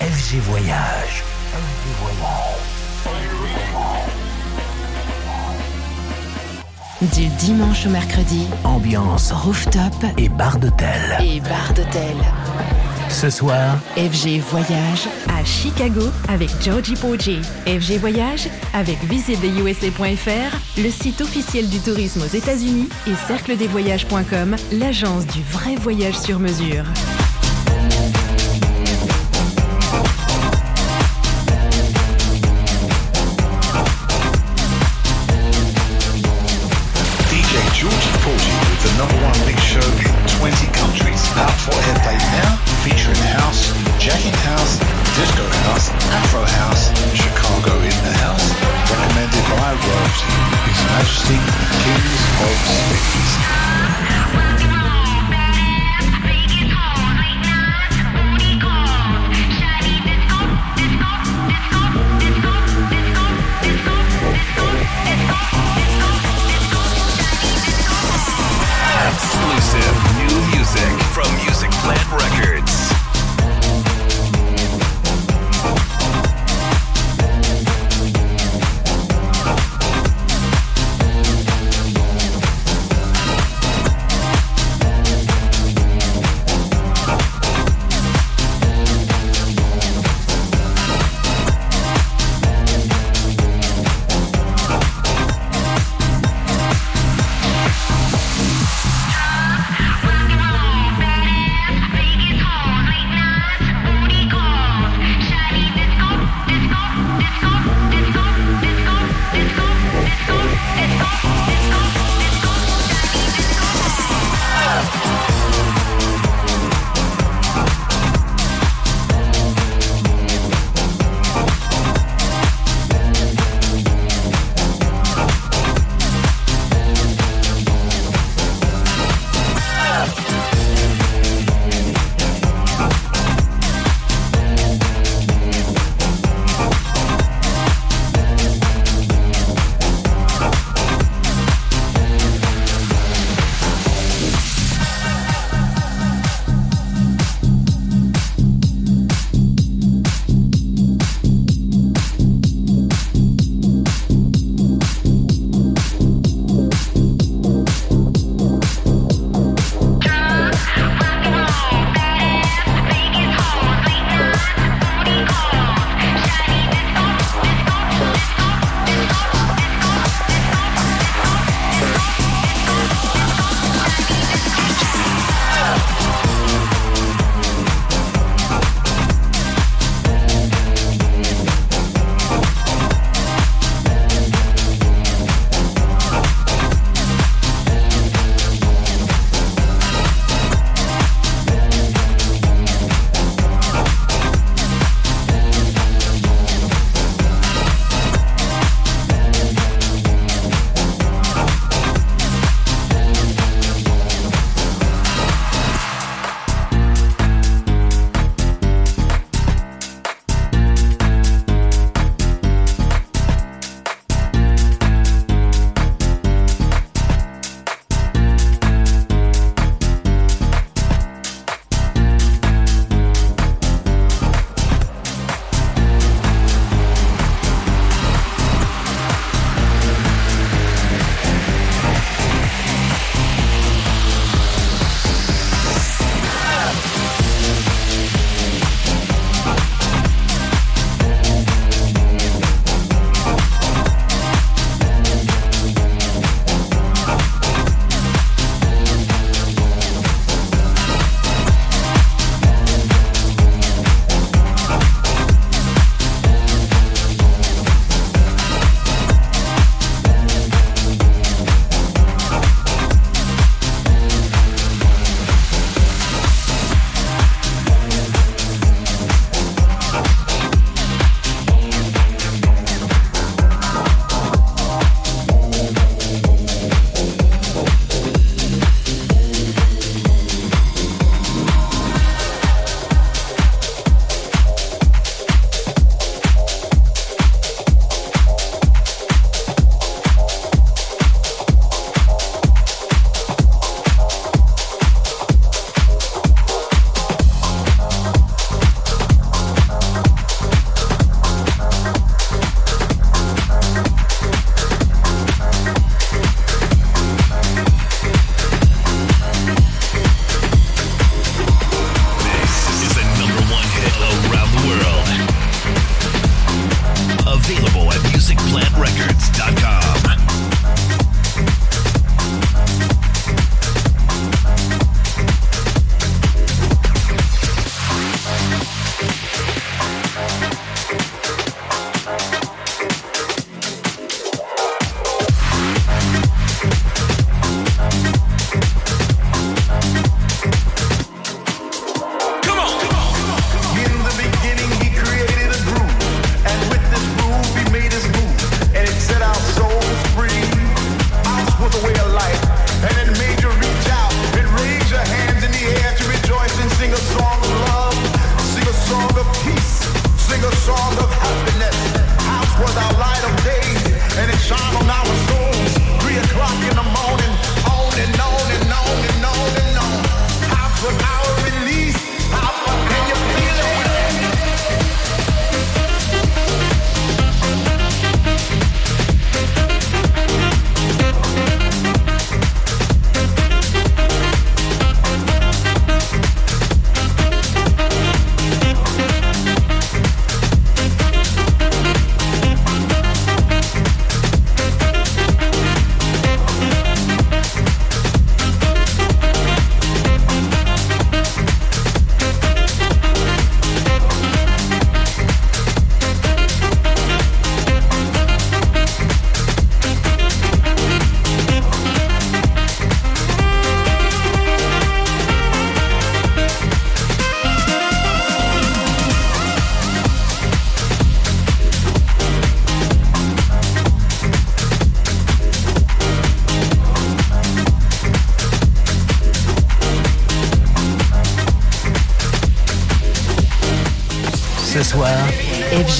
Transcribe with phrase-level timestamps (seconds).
[0.00, 1.22] FG Voyage.
[7.02, 10.88] Du dimanche au mercredi, Ambiance rooftop et bar d'hôtel.
[11.20, 12.16] et bar d'hôtel.
[13.10, 17.38] Ce soir, FG Voyage à Chicago avec Georgie Porgy.
[17.66, 25.42] FG Voyage avec visittheusa.fr, le site officiel du tourisme aux États-Unis et cercledesvoyages.com, l'agence du
[25.42, 26.84] vrai voyage sur mesure.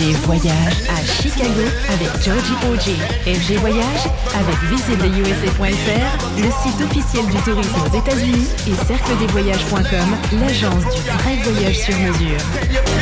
[0.00, 2.96] Voyage à Chicago avec Georgie Poggi.
[3.26, 11.00] FG Voyage avec visiteusa.fr, le site officiel du tourisme aux États-Unis et cercledesvoyages.com, l'agence du
[11.02, 12.99] vrai voyage sur mesure.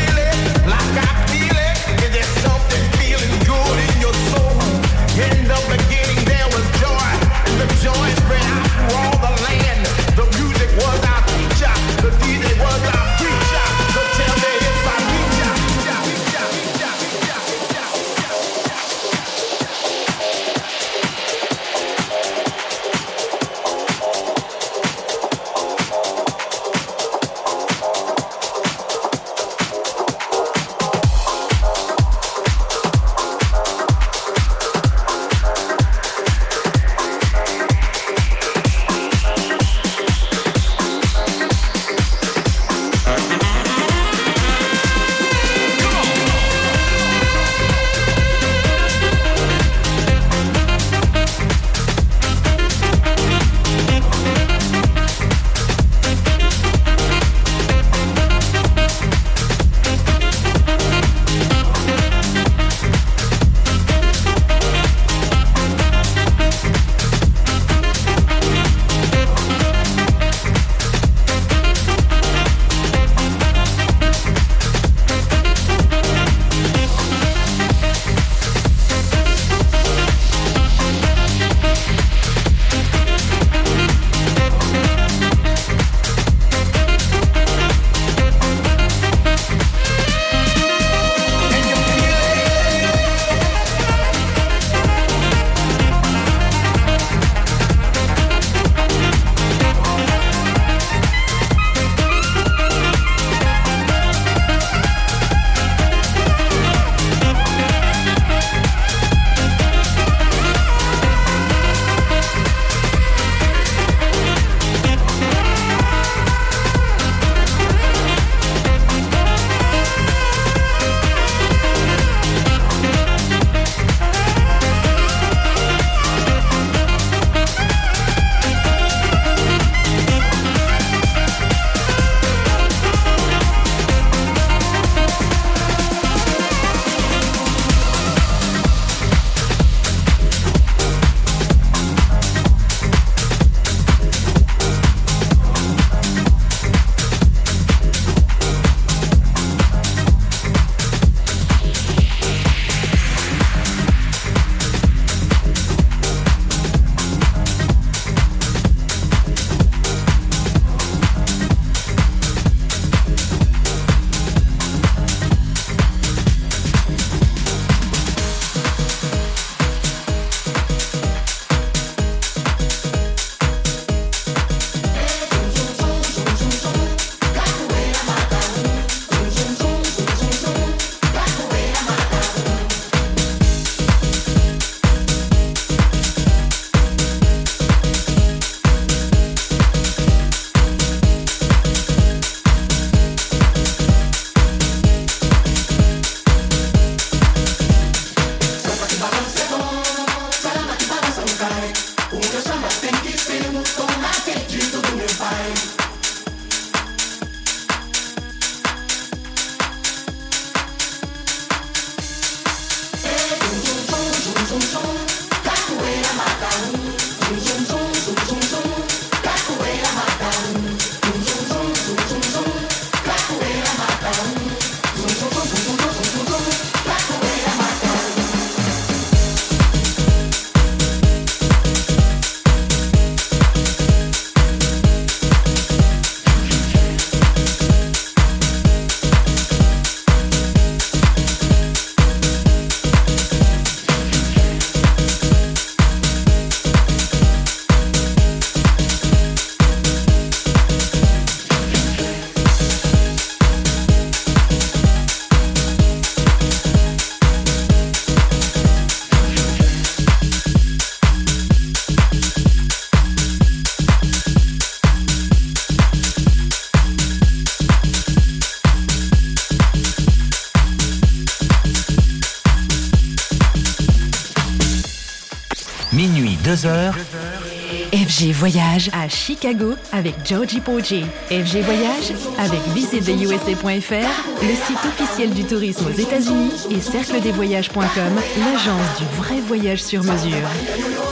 [278.48, 281.04] Voyage à Chicago avec Georgie Poggi.
[281.28, 289.04] FG Voyage avec visittheusa.fr, le site officiel du tourisme aux États-Unis et cercledesvoyages.com, l'agence du
[289.18, 291.07] vrai voyage sur mesure.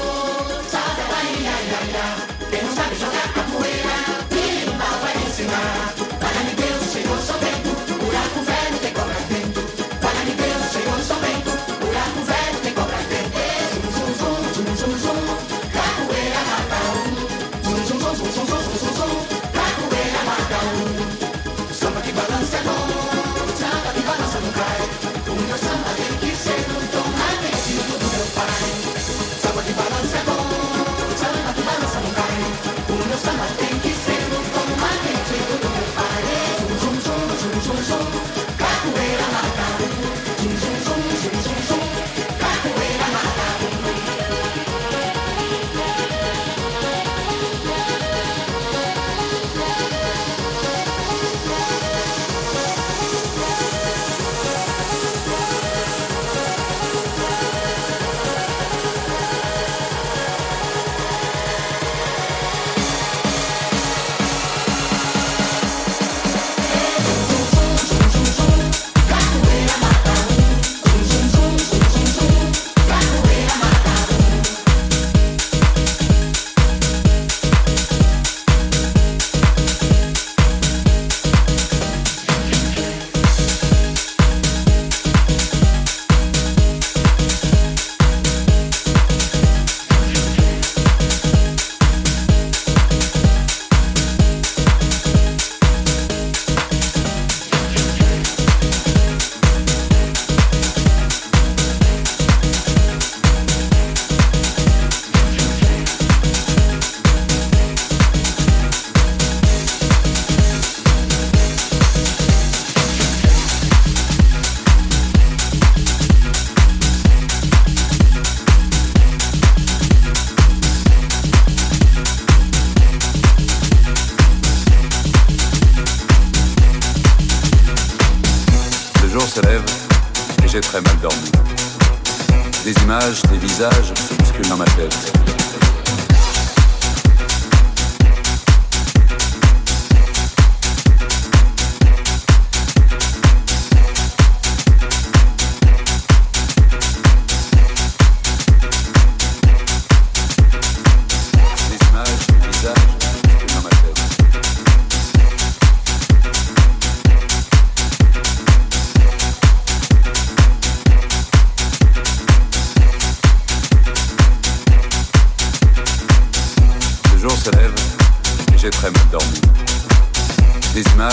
[133.58, 133.95] visage.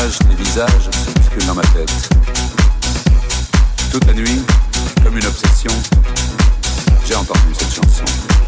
[0.01, 2.09] les visages s'obscurent dans ma tête.
[3.91, 4.41] Toute la nuit,
[5.03, 5.71] comme une obsession,
[7.05, 8.42] j'ai entendu cette chanson.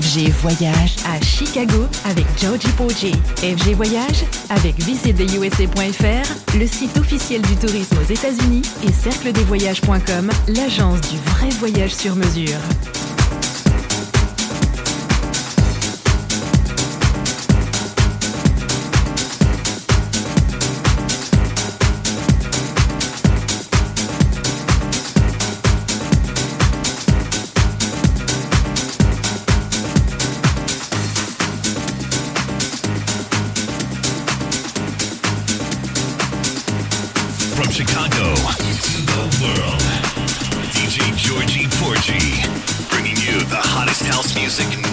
[0.00, 3.12] FG Voyage à Chicago avec Georgie Poggi.
[3.38, 11.16] FG Voyage avec visittheusa.fr, le site officiel du tourisme aux États-Unis et cercledesvoyages.com, l'agence du
[11.30, 12.58] vrai voyage sur mesure.
[44.46, 44.85] Music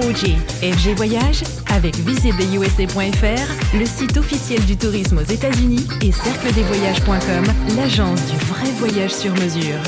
[0.00, 1.42] FG Voyage
[1.74, 7.44] avec visittheusa.fr, le site officiel du tourisme aux États-Unis et cercledesvoyages.com,
[7.76, 9.80] l'agence du vrai voyage sur mesure.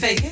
[0.00, 0.29] fake it.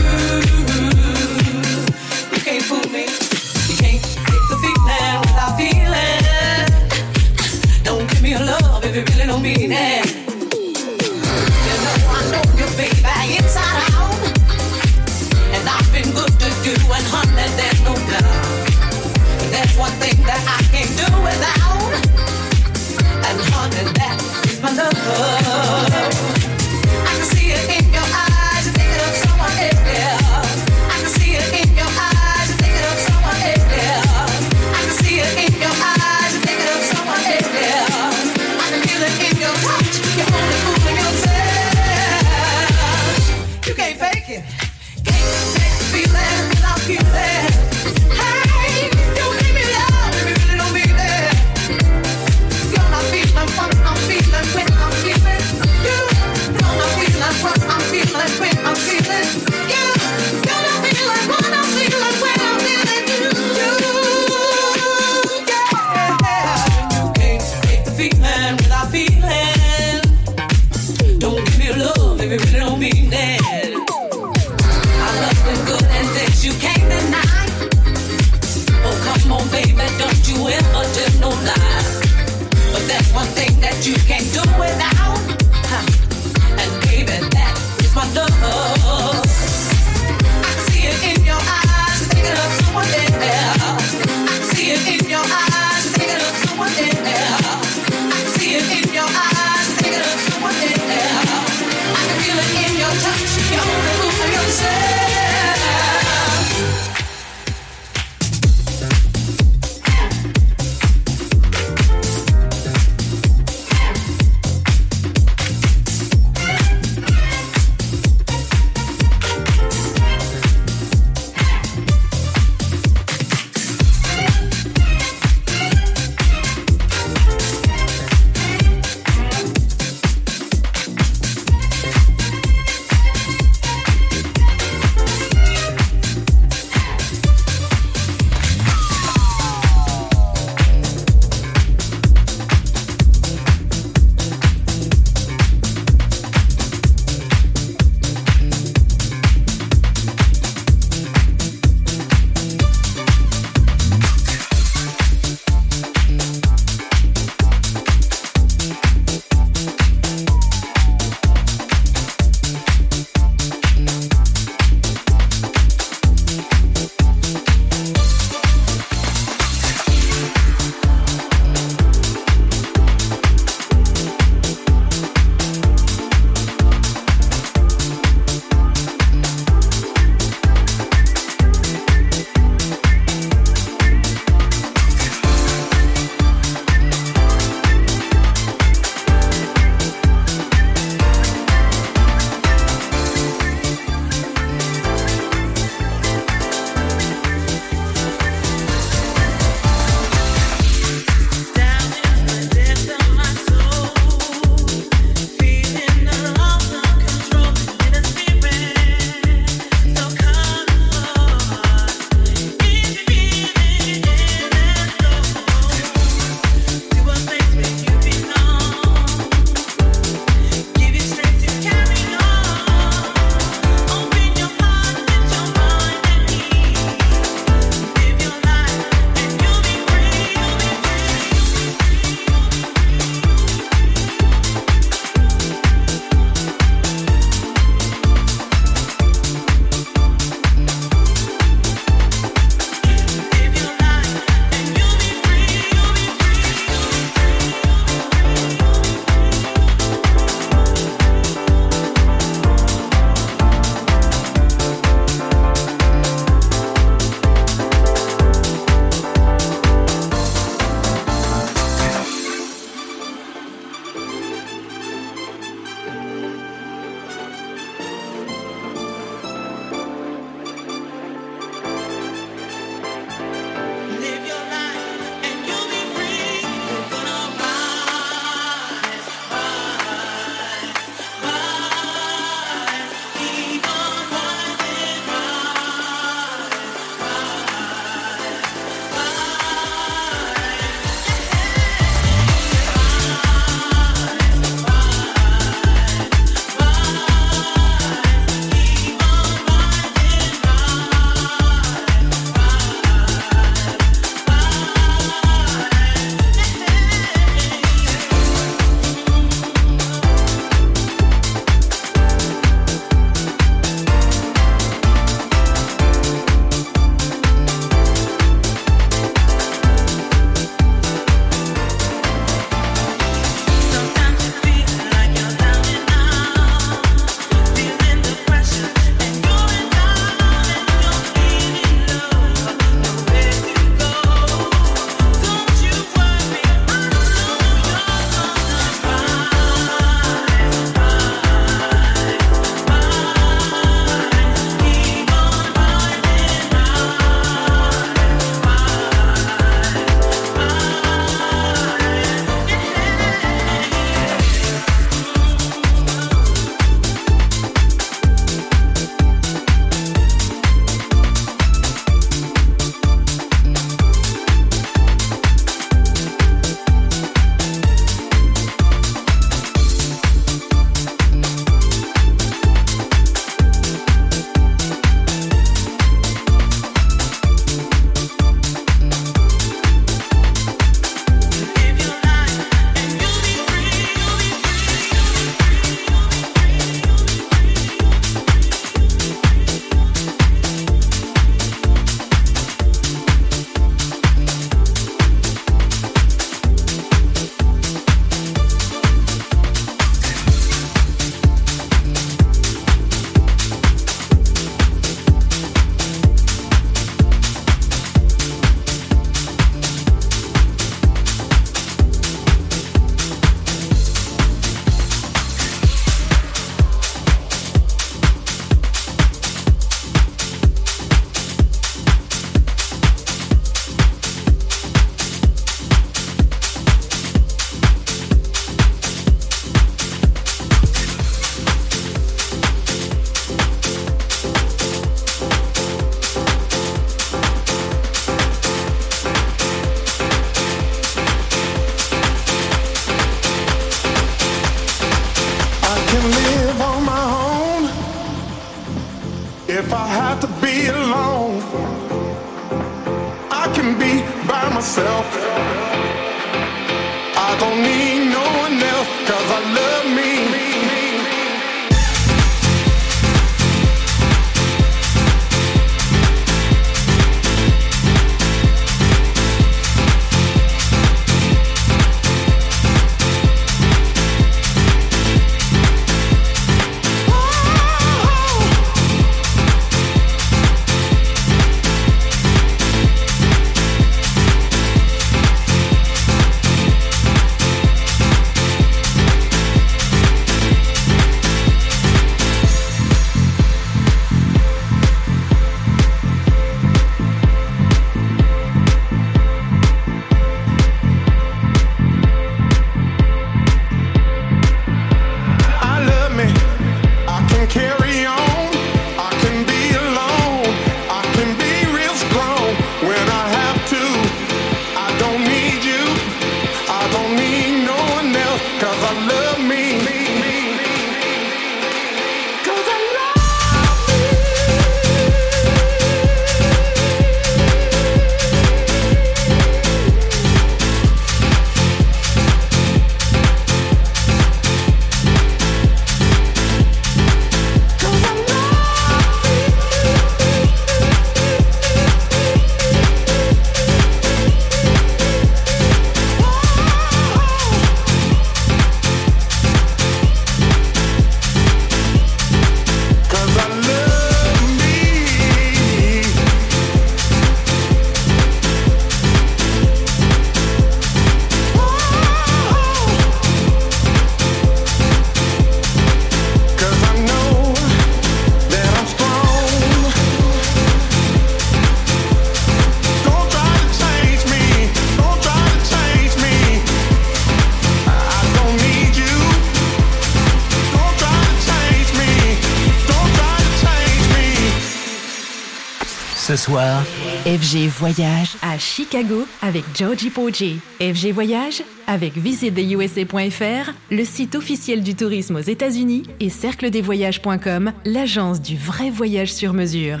[587.46, 590.58] FG Voyage à Chicago avec Georgie Poggi.
[590.80, 598.56] FG Voyage avec visittheusa.fr, le site officiel du tourisme aux États-Unis, et cercledesvoyages.com, l'agence du
[598.56, 600.00] vrai voyage sur mesure.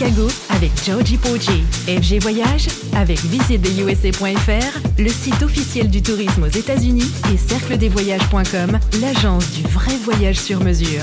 [0.00, 1.62] Chicago avec Georgie Poggi.
[1.86, 9.62] FG Voyage avec visitetheusa.fr, le site officiel du tourisme aux États-Unis et cercledesvoyages.com, l'agence du
[9.64, 11.02] vrai voyage sur mesure.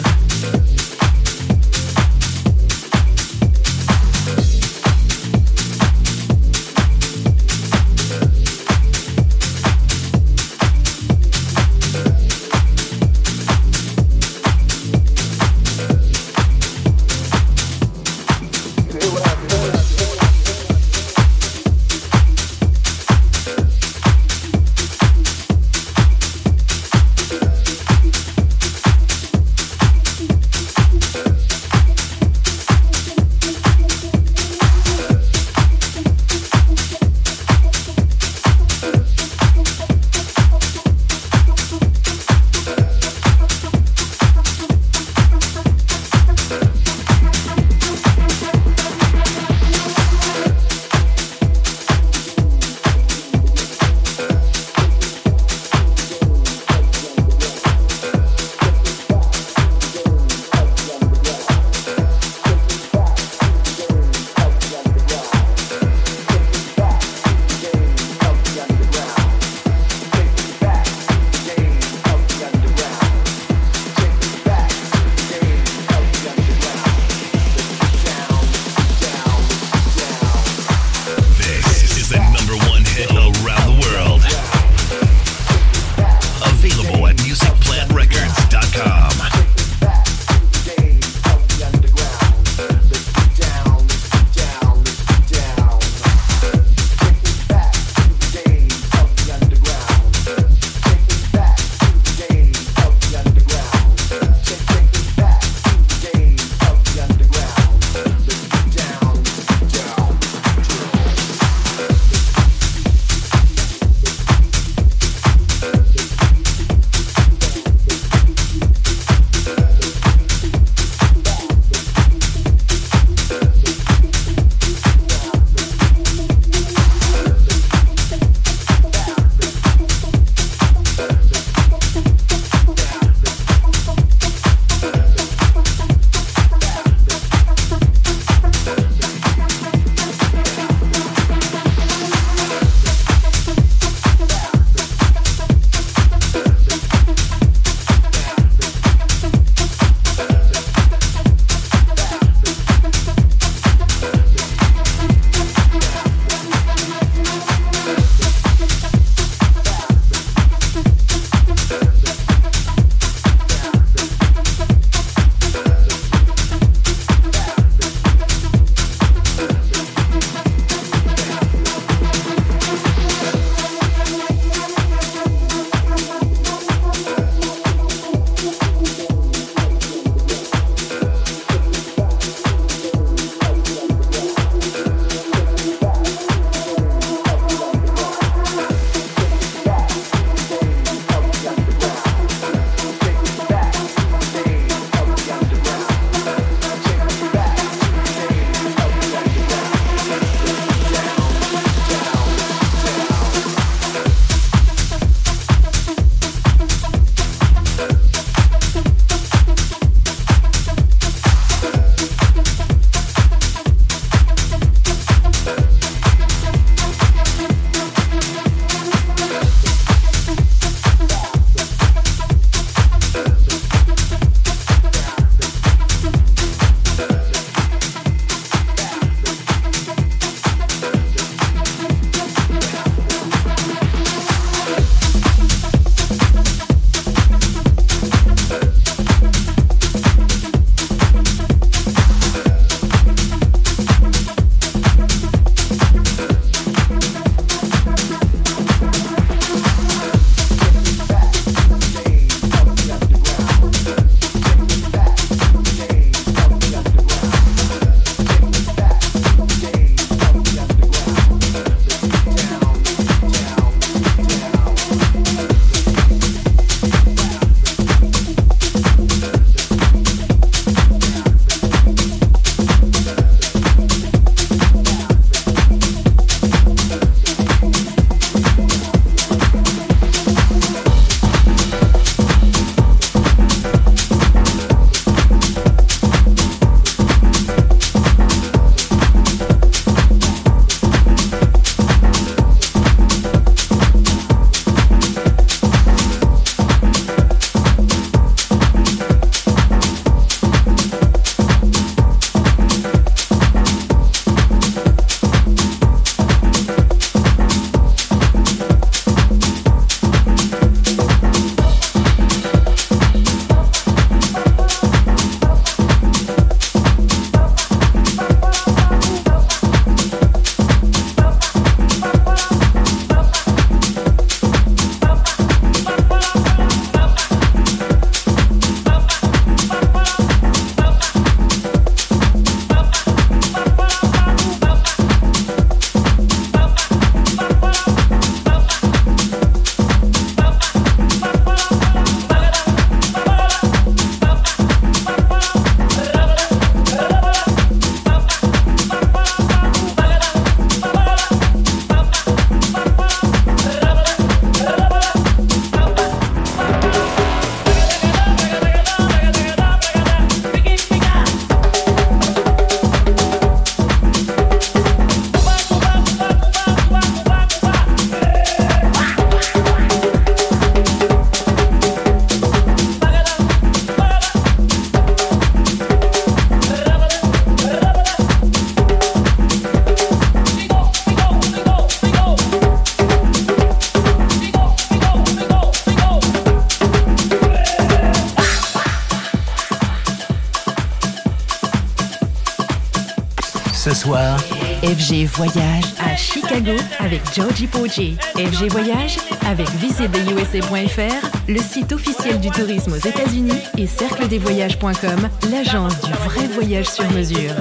[395.18, 398.18] FG Voyage à Chicago avec Georgie Poggi.
[398.36, 406.12] FG Voyage avec visittheusa.fr, le site officiel du tourisme aux États-Unis et cercledesvoyages.com, l'agence du
[406.12, 407.54] vrai voyage sur mesure.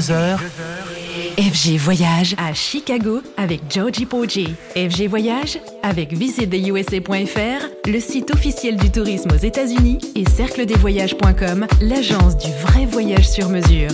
[0.00, 4.54] FG Voyage à Chicago avec Georgie Poggi.
[4.74, 12.50] FG Voyage avec visittheusa.fr, le site officiel du tourisme aux États-Unis et cercledevoyages.com, l'agence du
[12.62, 13.92] vrai voyage sur mesure.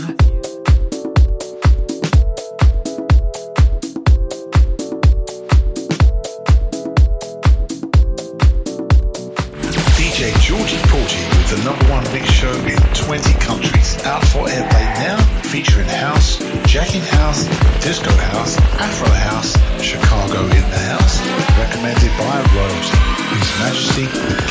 [17.87, 21.20] Disco House, Afro House, Chicago in the House,
[21.57, 22.99] recommended by royalty,
[23.39, 24.45] His Majesty.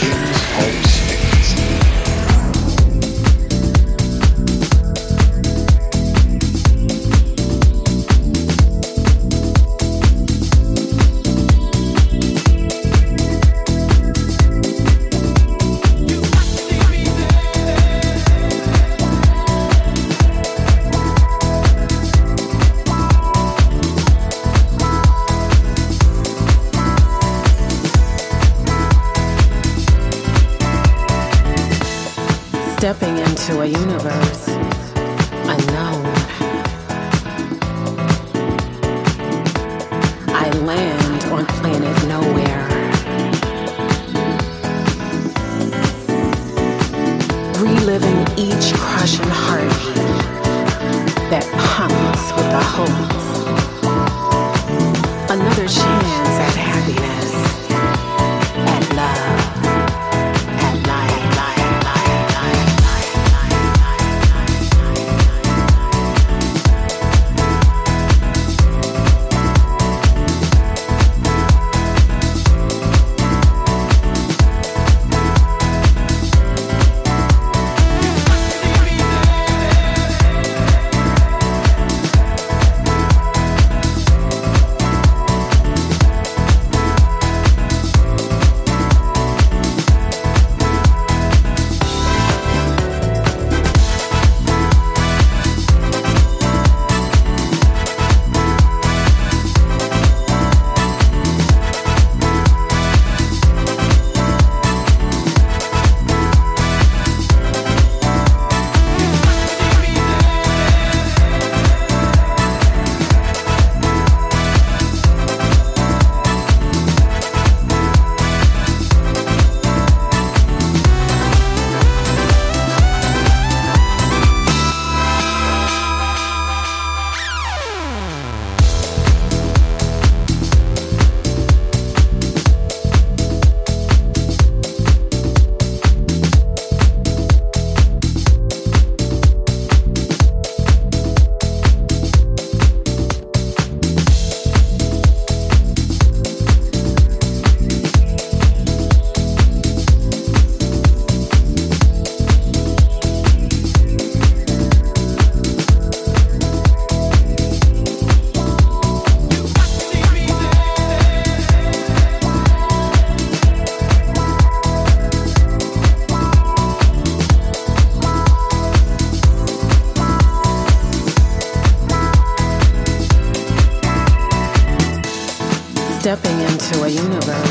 [176.65, 177.44] To a universe.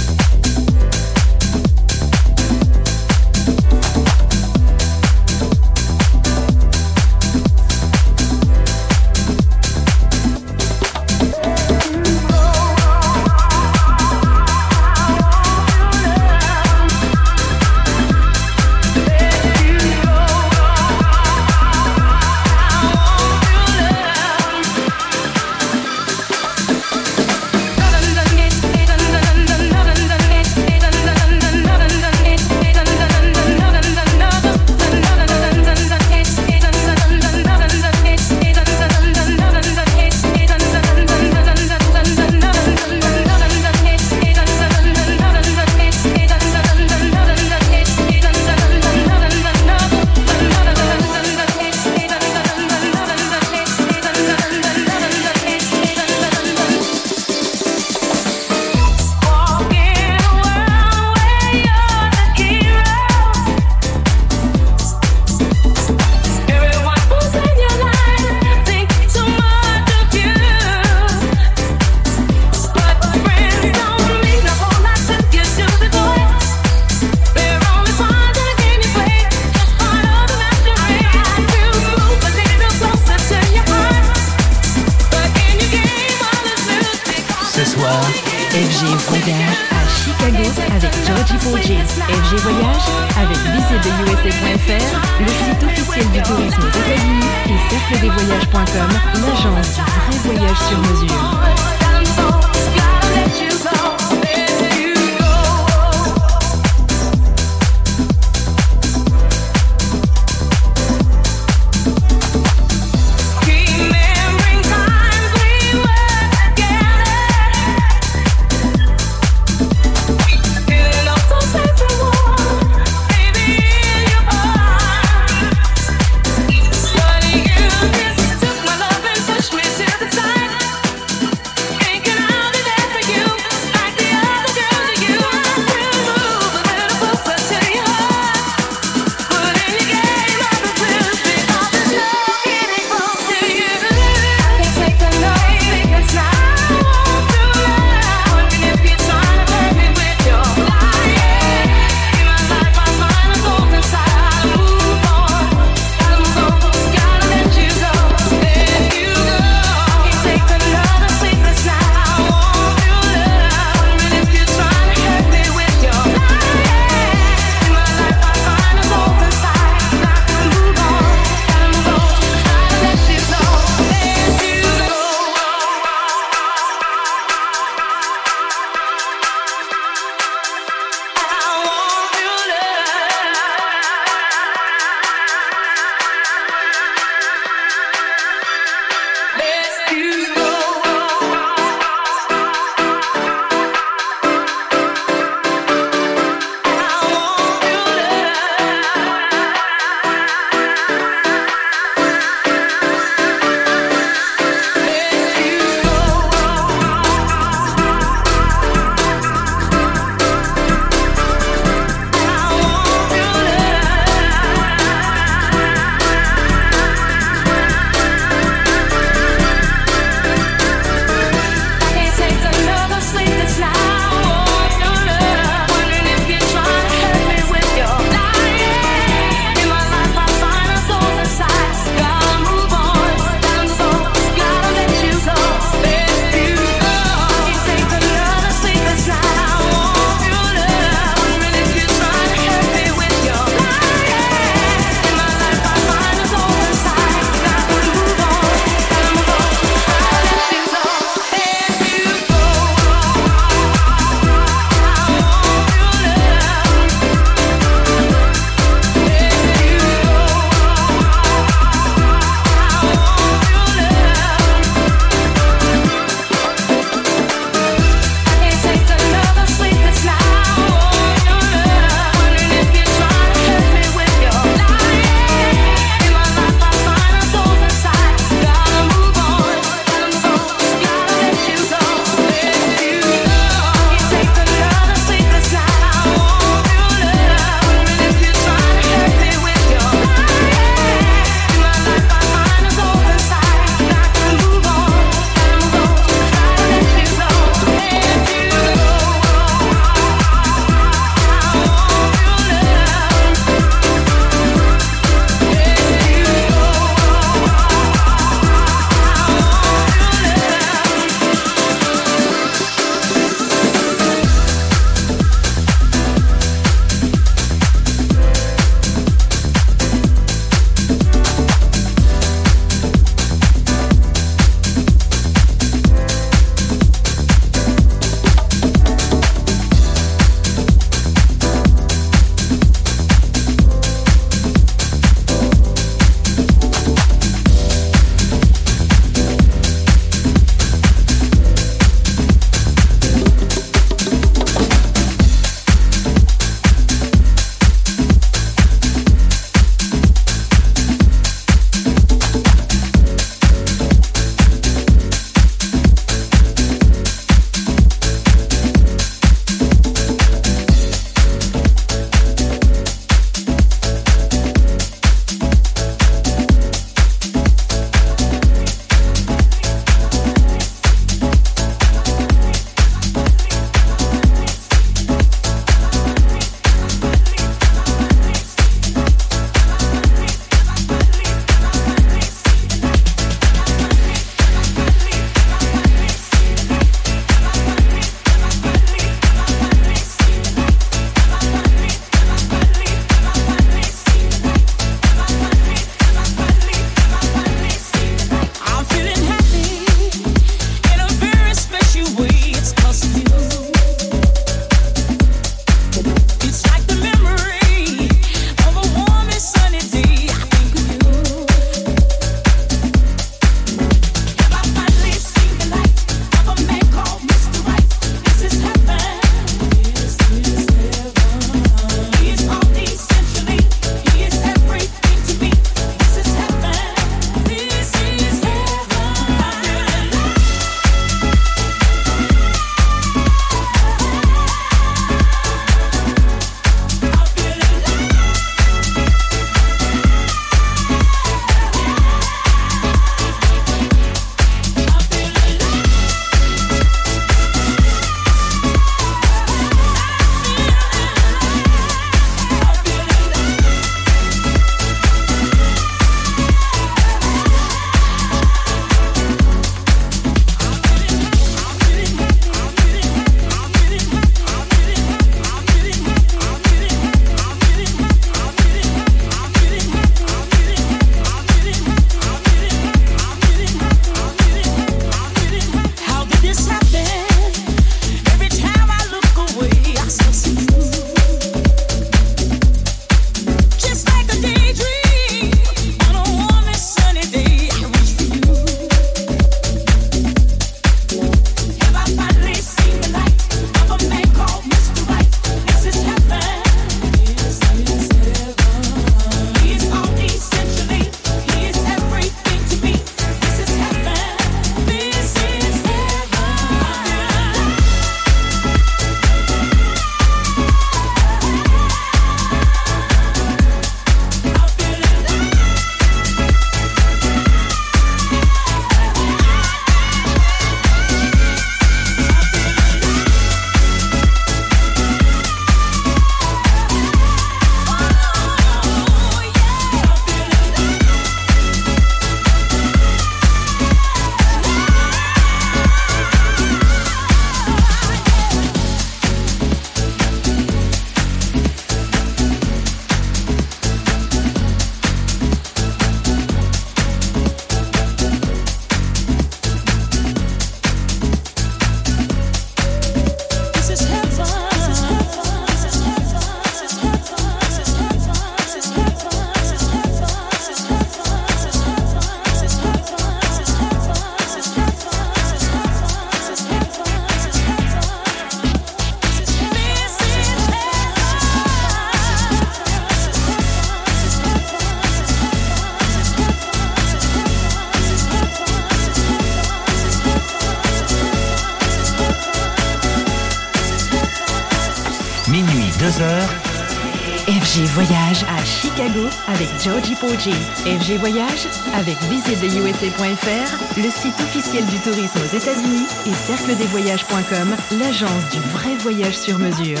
[589.84, 590.54] Georgie Poggi,
[590.86, 598.60] FG Voyage, avec visittheusa.fr, le site officiel du tourisme aux États-Unis et cercledesvoyages.com, l'agence du
[598.60, 600.00] vrai voyage sur mesure.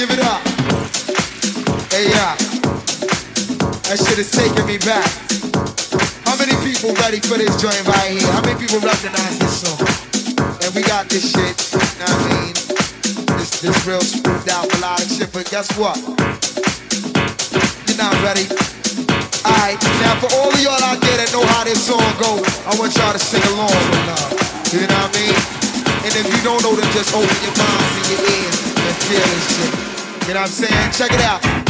[0.00, 0.40] Give it up.
[1.92, 2.32] Hey, yeah.
[3.84, 5.04] That shit is taking me back.
[6.24, 8.24] How many people ready for this joint right here?
[8.32, 9.76] How many people recognize this song?
[10.64, 12.56] And we got this shit, you know what I mean?
[13.44, 16.00] This, this real a out of shit, but guess what?
[17.84, 18.48] You're not ready.
[19.44, 22.72] Alright, now for all of y'all out there that know how this song goes, I
[22.80, 24.32] want y'all to sing along with love.
[24.72, 25.36] You know what I mean?
[26.08, 29.28] And if you don't know, then just open your minds and your ears and feel
[29.28, 29.89] this shit.
[30.30, 30.92] You know what I'm saying?
[30.92, 31.69] Check it out.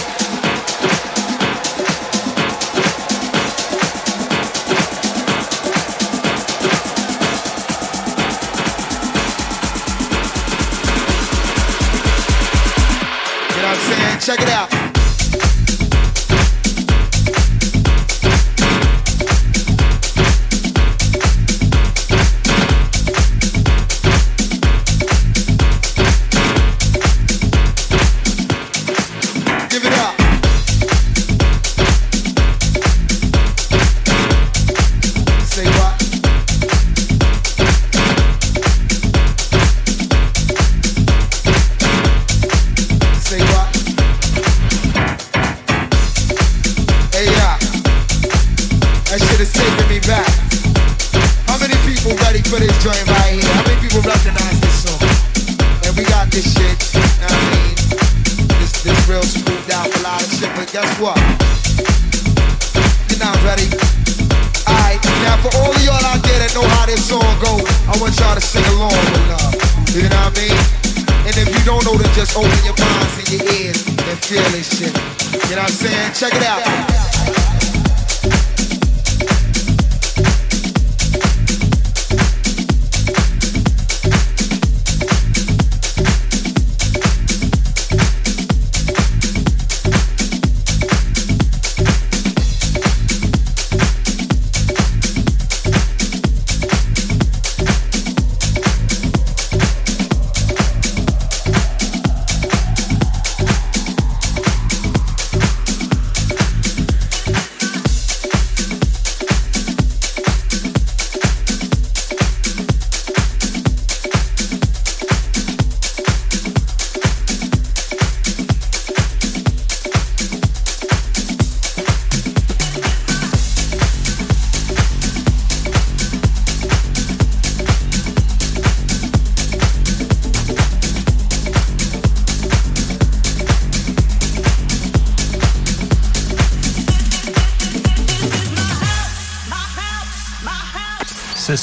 [14.21, 14.90] Check it out.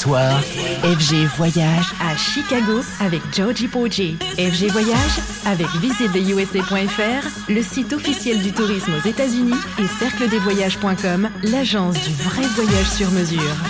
[0.09, 4.17] FG Voyage à Chicago avec Georgie Poggi.
[4.37, 12.13] FG Voyage avec visittheusa.fr, le site officiel du tourisme aux États-Unis et cercledevoyages.com, l'agence du
[12.23, 13.68] vrai voyage sur mesure.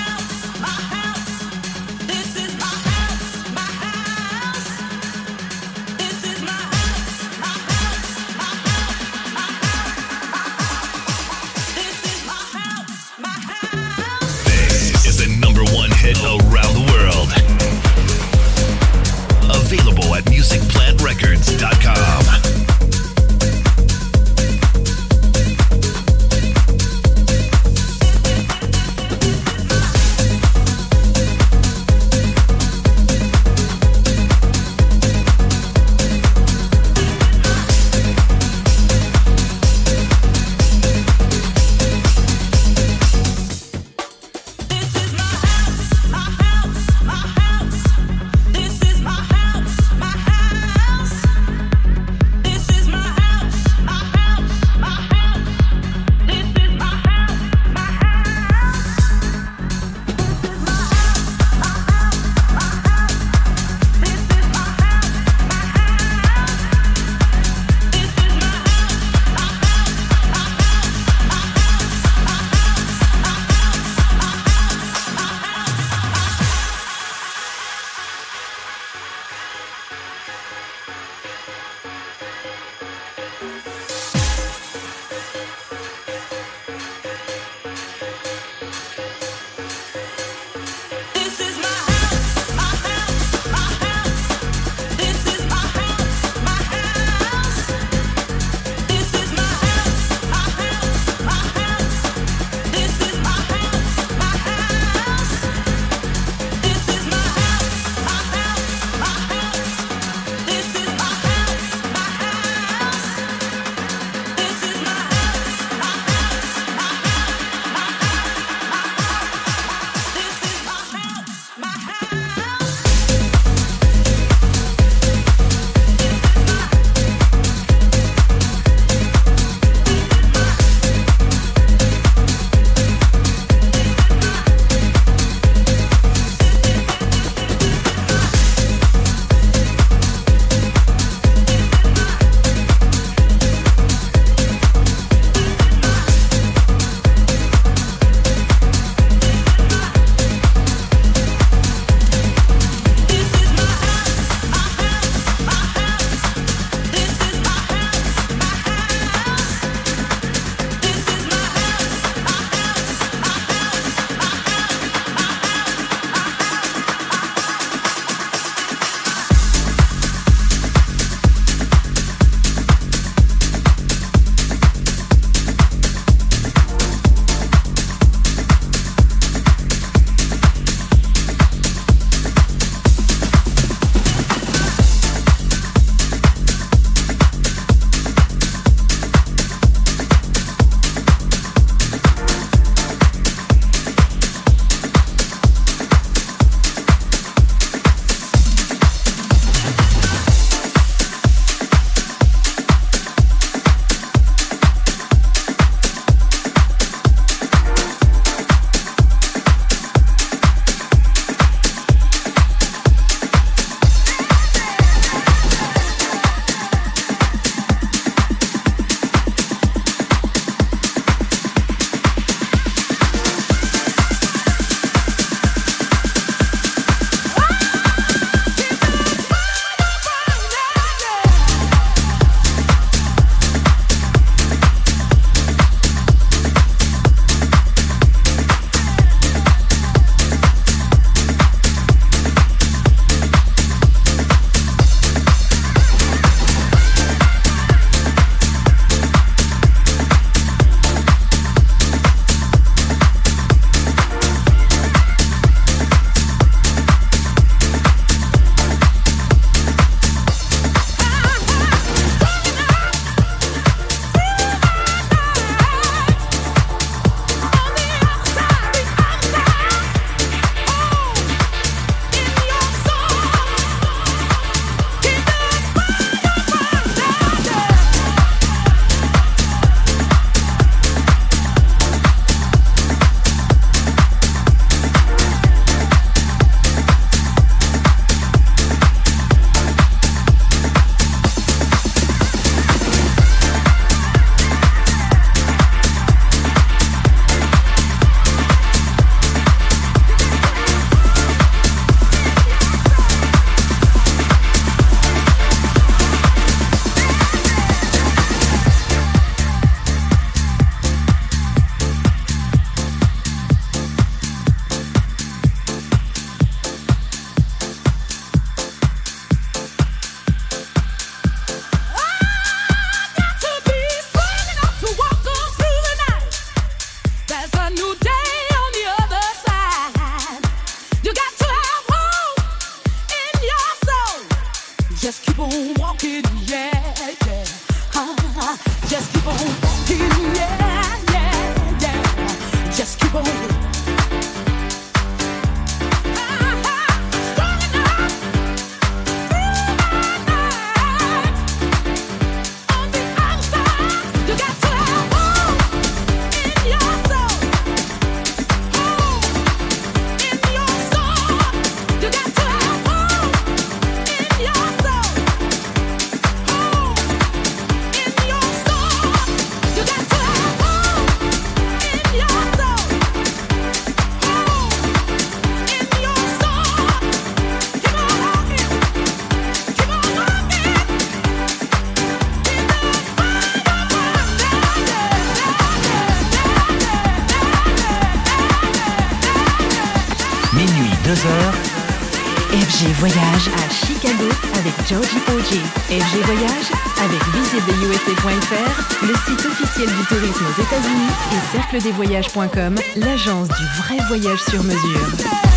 [392.87, 395.59] Voyage à Chicago avec Georgie Poggi.
[395.89, 396.71] FG Voyage
[397.03, 404.39] avec visiteusa.fr, le site officiel du tourisme aux États-Unis et cercledesvoyages.com, l'agence du vrai voyage
[404.49, 405.48] sur mesure.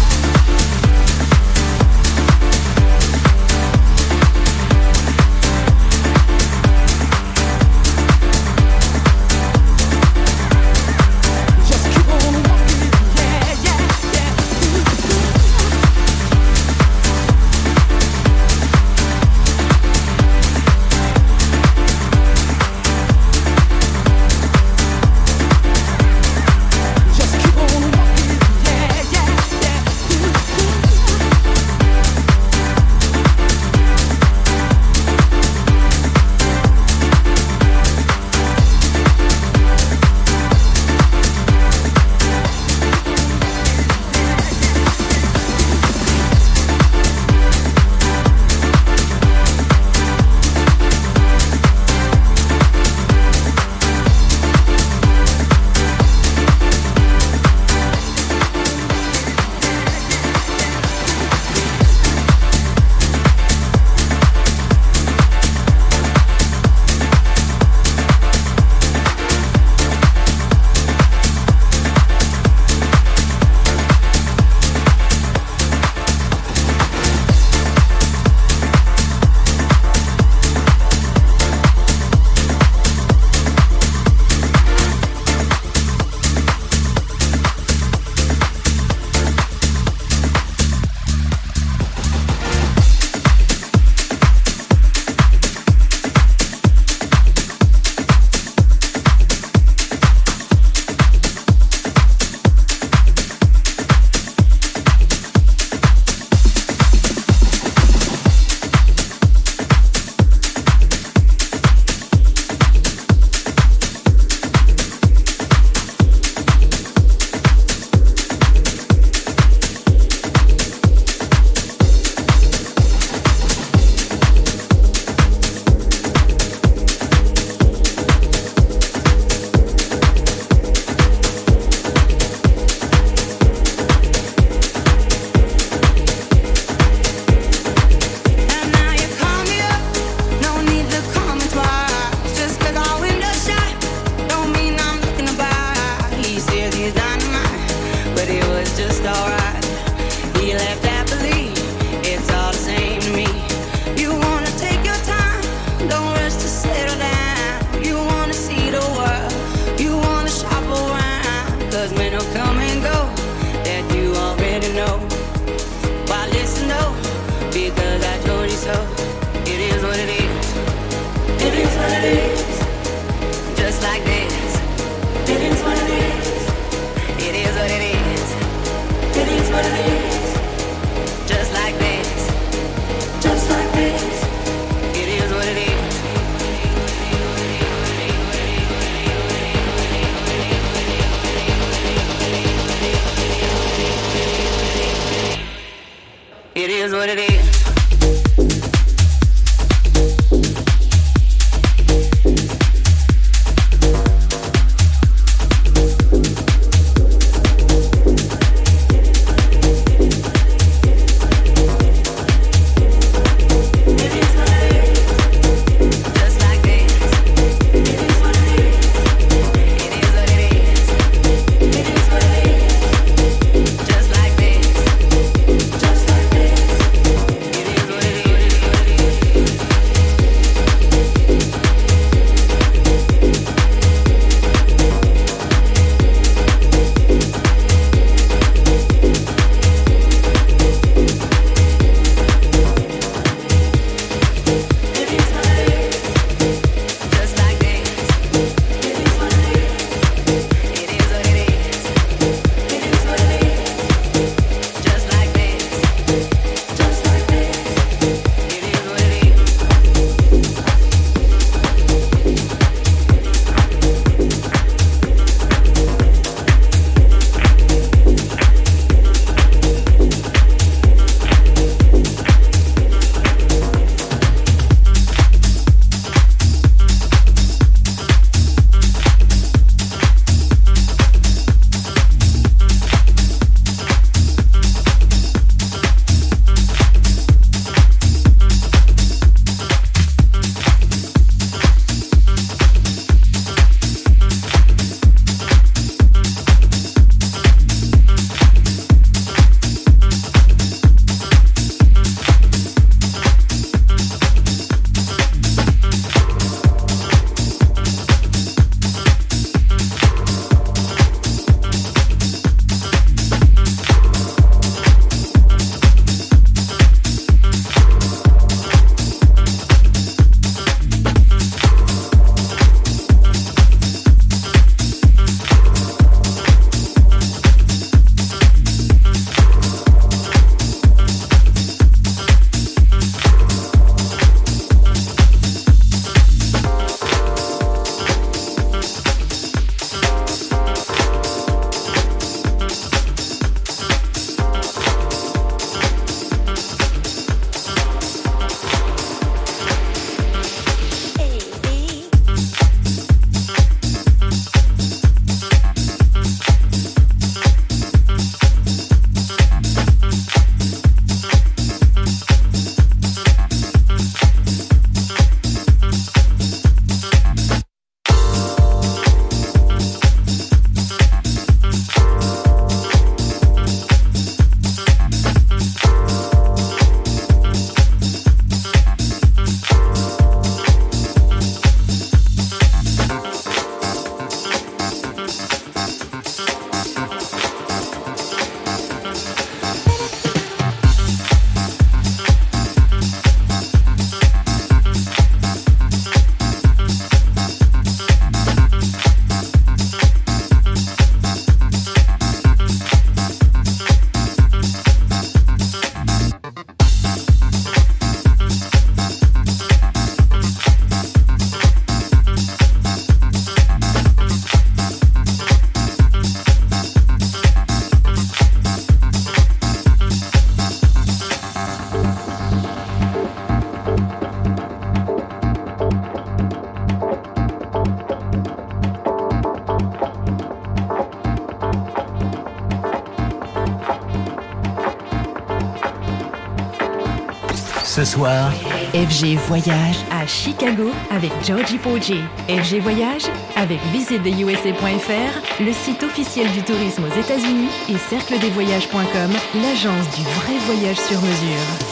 [438.02, 438.50] Ce soir,
[438.94, 442.18] FG Voyage à Chicago avec Georgie Poggi.
[442.48, 449.30] FG Voyage avec visittheusa.fr, le site officiel du tourisme aux États-Unis et cercledesvoyages.com,
[449.62, 451.91] l'agence du vrai voyage sur mesure.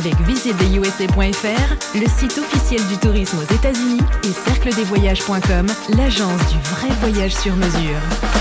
[0.00, 5.66] Avec visitetheusa.fr, le site officiel du tourisme aux États-Unis et cercledesvoyages.com,
[5.96, 8.39] l'agence du vrai voyage sur mesure.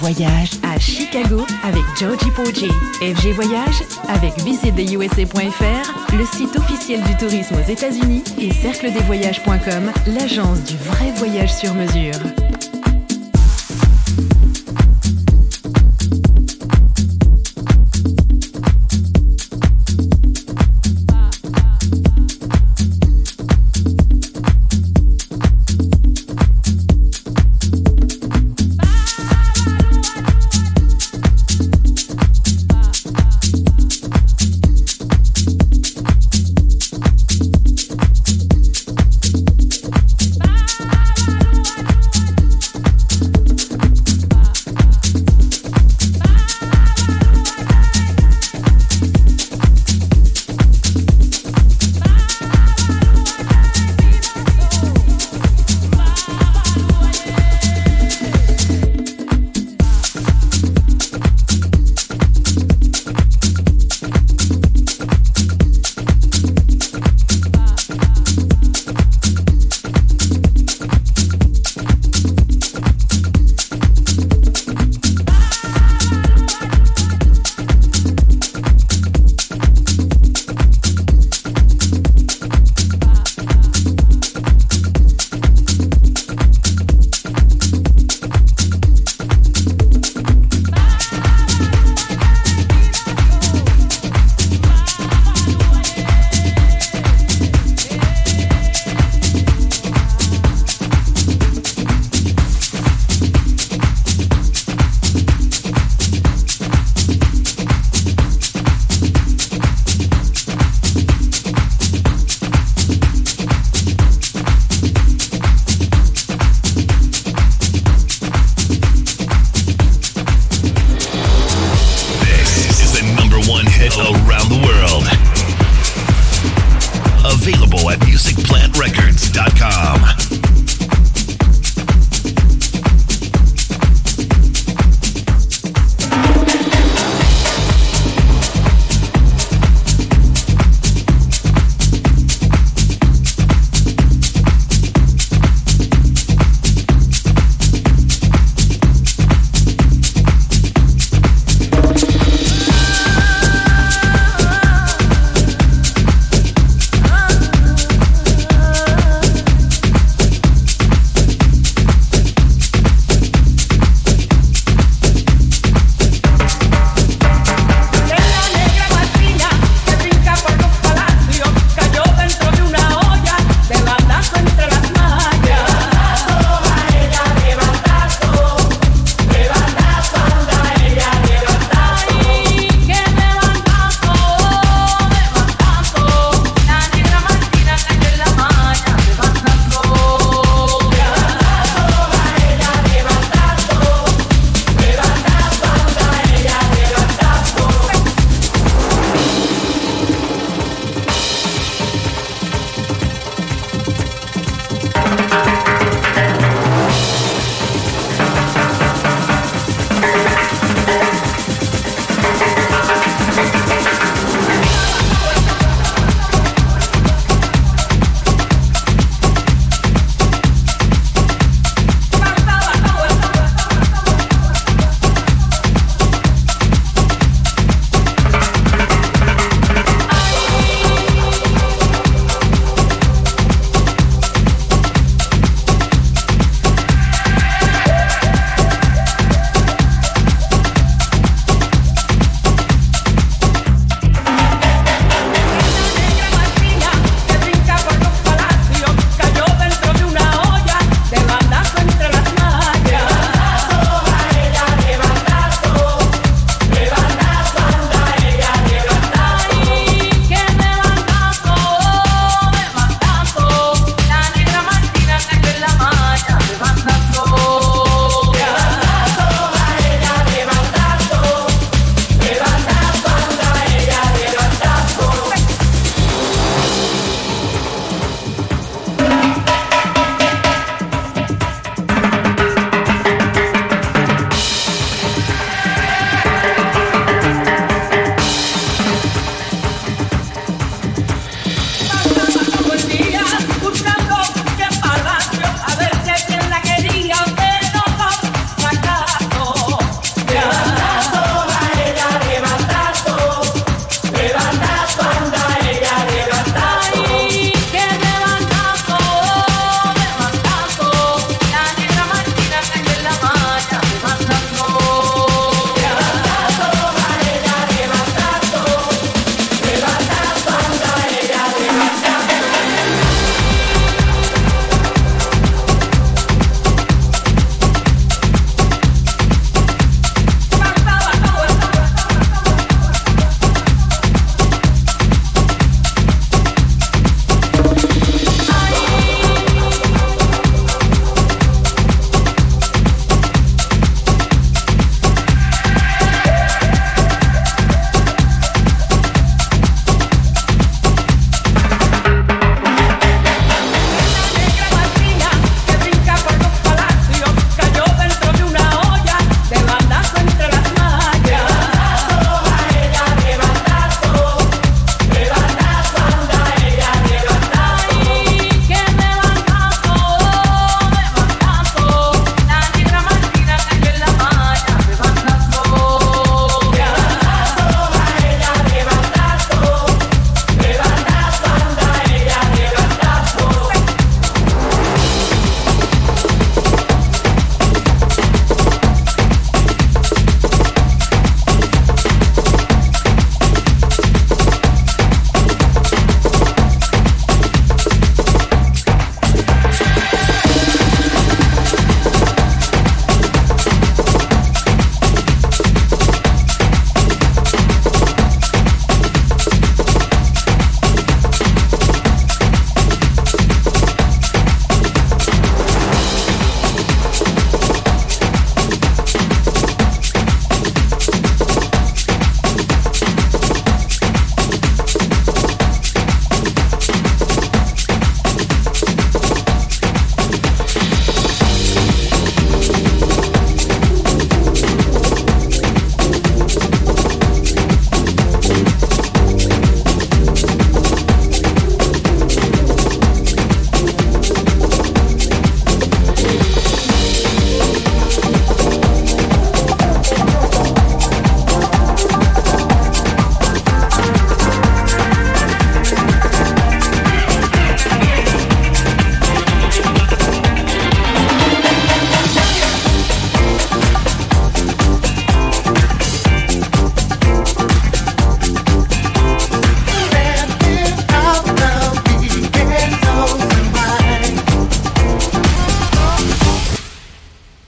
[0.00, 2.70] Voyage à Chicago avec Georgie Porgy.
[3.02, 10.76] FG Voyage avec visittheusa.fr, le site officiel du tourisme aux États-Unis et cercledesvoyages.com, l'agence du
[10.78, 12.59] vrai voyage sur mesure.